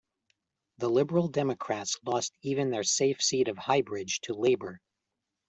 [0.79, 4.81] The Liberal Democrats lost even their safe seat of Highbridge to Labour.